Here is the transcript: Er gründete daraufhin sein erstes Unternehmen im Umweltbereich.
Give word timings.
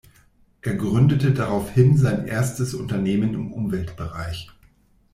Er 0.63 0.73
gründete 0.73 1.31
daraufhin 1.31 1.95
sein 1.95 2.25
erstes 2.25 2.73
Unternehmen 2.73 3.35
im 3.35 3.53
Umweltbereich. 3.53 4.49